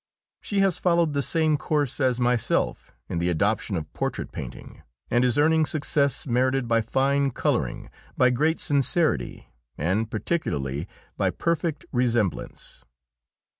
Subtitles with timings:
[0.41, 4.81] She has followed the same course as myself in the adoption of portrait painting,
[5.11, 10.87] and is earning success merited by fine colouring, by great sincerity, and, particularly,
[11.17, 12.83] by perfect resemblance.